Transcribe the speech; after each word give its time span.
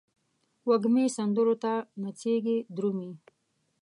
وږمې 0.67 1.05
سندرو 1.15 1.55
ته 1.63 1.73
نڅیږې 2.01 2.57
درومې 2.75 3.11